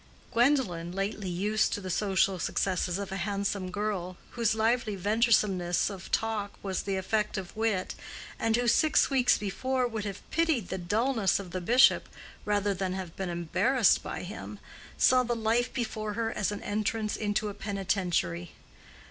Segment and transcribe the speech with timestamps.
[0.33, 6.09] Gwendolen, lately used to the social successes of a handsome girl, whose lively venturesomeness of
[6.09, 7.93] talk has the effect of wit,
[8.39, 12.09] and who six weeks before would have pitied the dullness of the bishop
[12.45, 14.57] rather than have been embarrassed by him,
[14.97, 18.53] saw the life before her as an entrance into a penitentiary.